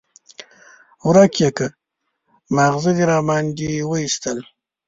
ورک 1.07 1.33
يې 1.41 1.49
کړه؛ 1.57 1.71
ماغزه 2.55 2.91
دې 2.97 3.05
باندې 3.29 3.69
واېستل. 3.89 4.37